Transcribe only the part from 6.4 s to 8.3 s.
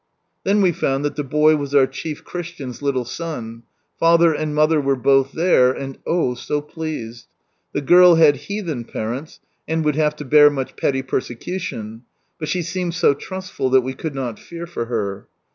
pleased. The girl